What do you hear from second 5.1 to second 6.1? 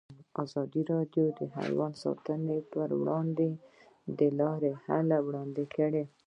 وړاندې کړي.